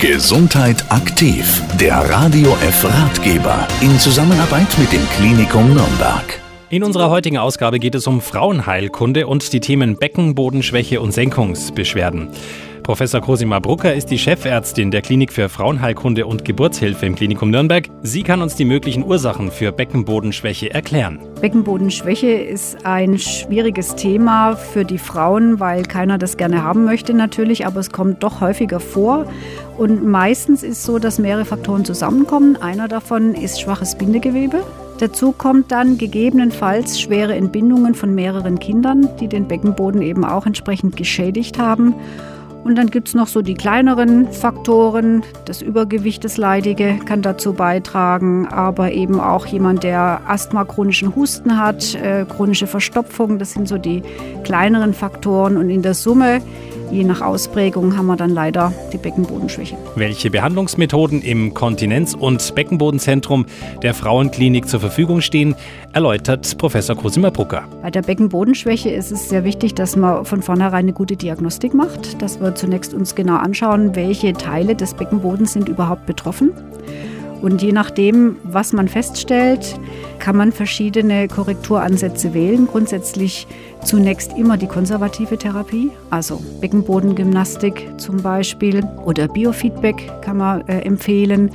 Gesundheit 0.00 0.90
aktiv, 0.90 1.62
der 1.78 1.98
Radio 2.08 2.56
F 2.62 2.86
Ratgeber 2.86 3.68
in 3.82 3.98
Zusammenarbeit 3.98 4.78
mit 4.78 4.90
dem 4.92 5.06
Klinikum 5.10 5.74
Nürnberg. 5.74 6.40
In 6.70 6.84
unserer 6.84 7.10
heutigen 7.10 7.36
Ausgabe 7.36 7.78
geht 7.78 7.94
es 7.94 8.06
um 8.06 8.22
Frauenheilkunde 8.22 9.26
und 9.26 9.52
die 9.52 9.60
Themen 9.60 9.98
Beckenbodenschwäche 9.98 11.02
und 11.02 11.12
Senkungsbeschwerden. 11.12 12.30
Professor 12.90 13.20
Cosima 13.20 13.60
Brucker 13.60 13.94
ist 13.94 14.10
die 14.10 14.18
Chefärztin 14.18 14.90
der 14.90 15.00
Klinik 15.00 15.32
für 15.32 15.48
Frauenheilkunde 15.48 16.26
und 16.26 16.44
Geburtshilfe 16.44 17.06
im 17.06 17.14
Klinikum 17.14 17.48
Nürnberg. 17.48 17.88
Sie 18.02 18.24
kann 18.24 18.42
uns 18.42 18.56
die 18.56 18.64
möglichen 18.64 19.04
Ursachen 19.04 19.52
für 19.52 19.70
Beckenbodenschwäche 19.70 20.74
erklären. 20.74 21.20
Beckenbodenschwäche 21.40 22.32
ist 22.32 22.84
ein 22.84 23.16
schwieriges 23.20 23.94
Thema 23.94 24.56
für 24.56 24.84
die 24.84 24.98
Frauen, 24.98 25.60
weil 25.60 25.84
keiner 25.84 26.18
das 26.18 26.36
gerne 26.36 26.64
haben 26.64 26.84
möchte 26.84 27.14
natürlich, 27.14 27.64
aber 27.64 27.78
es 27.78 27.92
kommt 27.92 28.24
doch 28.24 28.40
häufiger 28.40 28.80
vor. 28.80 29.24
Und 29.78 30.04
meistens 30.04 30.64
ist 30.64 30.82
so, 30.82 30.98
dass 30.98 31.20
mehrere 31.20 31.44
Faktoren 31.44 31.84
zusammenkommen. 31.84 32.56
Einer 32.60 32.88
davon 32.88 33.36
ist 33.36 33.60
schwaches 33.60 33.96
Bindegewebe. 33.96 34.64
Dazu 34.98 35.30
kommt 35.30 35.70
dann 35.70 35.96
gegebenenfalls 35.96 37.00
schwere 37.00 37.36
Entbindungen 37.36 37.94
von 37.94 38.16
mehreren 38.16 38.58
Kindern, 38.58 39.08
die 39.20 39.28
den 39.28 39.46
Beckenboden 39.46 40.02
eben 40.02 40.24
auch 40.24 40.44
entsprechend 40.44 40.96
geschädigt 40.96 41.56
haben. 41.56 41.94
Und 42.64 42.76
dann 42.76 42.90
gibt 42.90 43.08
es 43.08 43.14
noch 43.14 43.26
so 43.26 43.40
die 43.42 43.54
kleineren 43.54 44.30
Faktoren. 44.32 45.22
Das 45.46 45.62
Übergewicht, 45.62 46.24
das 46.24 46.36
Leidige, 46.36 46.98
kann 47.06 47.22
dazu 47.22 47.54
beitragen, 47.54 48.46
aber 48.46 48.92
eben 48.92 49.18
auch 49.18 49.46
jemand, 49.46 49.82
der 49.82 50.20
Asthma, 50.26 50.64
chronischen 50.64 51.16
Husten 51.16 51.58
hat, 51.58 51.94
äh, 51.94 52.26
chronische 52.26 52.66
Verstopfung, 52.66 53.38
das 53.38 53.52
sind 53.52 53.66
so 53.66 53.78
die 53.78 54.02
kleineren 54.44 54.92
Faktoren. 54.92 55.56
Und 55.56 55.70
in 55.70 55.82
der 55.82 55.94
Summe 55.94 56.42
Je 56.90 57.04
nach 57.04 57.20
Ausprägung 57.20 57.96
haben 57.96 58.06
wir 58.06 58.16
dann 58.16 58.30
leider 58.30 58.72
die 58.92 58.98
Beckenbodenschwäche. 58.98 59.76
Welche 59.94 60.28
Behandlungsmethoden 60.28 61.22
im 61.22 61.54
Kontinenz- 61.54 62.14
und 62.14 62.54
Beckenbodenzentrum 62.56 63.46
der 63.82 63.94
Frauenklinik 63.94 64.68
zur 64.68 64.80
Verfügung 64.80 65.20
stehen, 65.20 65.54
erläutert 65.92 66.58
Professor 66.58 66.96
Cosima 66.96 67.30
Brucker. 67.30 67.64
Bei 67.82 67.92
der 67.92 68.02
Beckenbodenschwäche 68.02 68.90
ist 68.90 69.12
es 69.12 69.28
sehr 69.28 69.44
wichtig, 69.44 69.74
dass 69.74 69.94
man 69.94 70.24
von 70.24 70.42
vornherein 70.42 70.80
eine 70.80 70.92
gute 70.92 71.16
Diagnostik 71.16 71.74
macht, 71.74 72.20
dass 72.22 72.40
wir 72.40 72.56
zunächst 72.56 72.92
uns 72.92 73.14
genau 73.14 73.36
anschauen, 73.36 73.94
welche 73.94 74.32
Teile 74.32 74.74
des 74.74 74.94
Beckenbodens 74.94 75.52
sind 75.52 75.68
überhaupt 75.68 76.06
betroffen. 76.06 76.50
Und 77.40 77.62
je 77.62 77.72
nachdem, 77.72 78.36
was 78.42 78.72
man 78.72 78.88
feststellt, 78.88 79.78
kann 80.20 80.36
man 80.36 80.52
verschiedene 80.52 81.26
Korrekturansätze 81.26 82.32
wählen. 82.34 82.68
Grundsätzlich 82.68 83.48
zunächst 83.84 84.36
immer 84.38 84.56
die 84.56 84.68
konservative 84.68 85.36
Therapie, 85.38 85.90
also 86.10 86.40
Beckenbodengymnastik 86.60 87.88
zum 87.96 88.18
Beispiel 88.18 88.84
oder 89.04 89.26
Biofeedback 89.26 90.22
kann 90.22 90.36
man 90.36 90.68
äh, 90.68 90.82
empfehlen. 90.82 91.50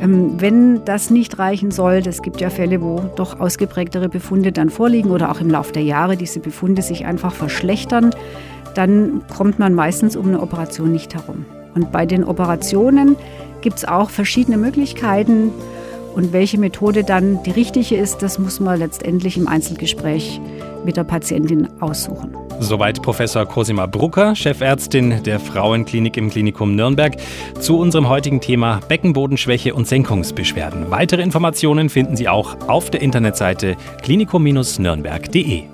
Ähm, 0.00 0.40
wenn 0.40 0.84
das 0.84 1.10
nicht 1.10 1.38
reichen 1.38 1.70
soll, 1.70 2.02
es 2.06 2.22
gibt 2.22 2.40
ja 2.40 2.50
Fälle, 2.50 2.80
wo 2.82 3.00
doch 3.16 3.40
ausgeprägtere 3.40 4.08
Befunde 4.08 4.52
dann 4.52 4.70
vorliegen 4.70 5.10
oder 5.10 5.30
auch 5.30 5.40
im 5.40 5.50
Laufe 5.50 5.72
der 5.72 5.82
Jahre 5.82 6.16
diese 6.16 6.40
Befunde 6.40 6.82
sich 6.82 7.06
einfach 7.06 7.32
verschlechtern, 7.32 8.10
dann 8.74 9.22
kommt 9.34 9.58
man 9.58 9.74
meistens 9.74 10.16
um 10.16 10.28
eine 10.28 10.40
Operation 10.40 10.92
nicht 10.92 11.14
herum. 11.14 11.46
Und 11.74 11.90
bei 11.90 12.06
den 12.06 12.24
Operationen 12.24 13.16
gibt 13.60 13.78
es 13.78 13.84
auch 13.84 14.10
verschiedene 14.10 14.58
Möglichkeiten. 14.58 15.52
Und 16.14 16.32
welche 16.32 16.58
Methode 16.58 17.02
dann 17.02 17.42
die 17.42 17.50
richtige 17.50 17.96
ist, 17.96 18.18
das 18.18 18.38
muss 18.38 18.60
man 18.60 18.78
letztendlich 18.78 19.36
im 19.36 19.48
Einzelgespräch 19.48 20.40
mit 20.84 20.96
der 20.96 21.04
Patientin 21.04 21.68
aussuchen. 21.80 22.36
Soweit 22.60 23.02
Professor 23.02 23.44
Cosima 23.46 23.86
Brucker, 23.86 24.36
Chefärztin 24.36 25.22
der 25.24 25.40
Frauenklinik 25.40 26.16
im 26.16 26.30
Klinikum 26.30 26.76
Nürnberg, 26.76 27.16
zu 27.58 27.78
unserem 27.78 28.08
heutigen 28.08 28.40
Thema 28.40 28.80
Beckenbodenschwäche 28.88 29.74
und 29.74 29.88
Senkungsbeschwerden. 29.88 30.90
Weitere 30.90 31.22
Informationen 31.22 31.88
finden 31.88 32.16
Sie 32.16 32.28
auch 32.28 32.68
auf 32.68 32.90
der 32.90 33.02
Internetseite 33.02 33.76
klinikum-nürnberg.de. 34.02 35.73